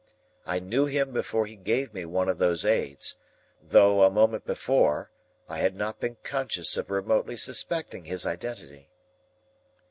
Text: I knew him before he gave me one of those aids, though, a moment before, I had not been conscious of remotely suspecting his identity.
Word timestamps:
I 0.47 0.57
knew 0.57 0.87
him 0.87 1.13
before 1.13 1.45
he 1.45 1.55
gave 1.55 1.93
me 1.93 2.05
one 2.05 2.27
of 2.27 2.39
those 2.39 2.65
aids, 2.65 3.17
though, 3.61 4.01
a 4.01 4.09
moment 4.09 4.45
before, 4.45 5.11
I 5.47 5.59
had 5.59 5.75
not 5.75 5.99
been 5.99 6.17
conscious 6.23 6.75
of 6.75 6.89
remotely 6.89 7.37
suspecting 7.37 8.05
his 8.05 8.25
identity. 8.25 8.89